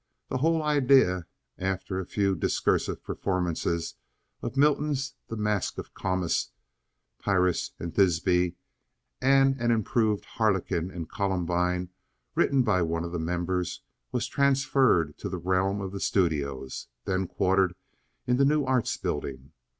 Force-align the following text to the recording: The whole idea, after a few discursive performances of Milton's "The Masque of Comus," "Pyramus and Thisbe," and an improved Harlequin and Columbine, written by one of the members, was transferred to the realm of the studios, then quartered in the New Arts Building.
The 0.29 0.37
whole 0.39 0.63
idea, 0.63 1.27
after 1.59 1.99
a 1.99 2.07
few 2.07 2.35
discursive 2.35 3.03
performances 3.03 3.93
of 4.41 4.57
Milton's 4.57 5.13
"The 5.27 5.37
Masque 5.37 5.77
of 5.77 5.93
Comus," 5.93 6.49
"Pyramus 7.19 7.73
and 7.77 7.93
Thisbe," 7.93 8.55
and 9.21 9.61
an 9.61 9.69
improved 9.69 10.25
Harlequin 10.25 10.89
and 10.89 11.07
Columbine, 11.07 11.89
written 12.33 12.63
by 12.63 12.81
one 12.81 13.03
of 13.03 13.11
the 13.11 13.19
members, 13.19 13.83
was 14.11 14.25
transferred 14.25 15.19
to 15.19 15.29
the 15.29 15.37
realm 15.37 15.81
of 15.81 15.91
the 15.91 15.99
studios, 15.99 16.87
then 17.05 17.27
quartered 17.27 17.75
in 18.25 18.37
the 18.37 18.45
New 18.45 18.63
Arts 18.65 18.97
Building. 18.97 19.51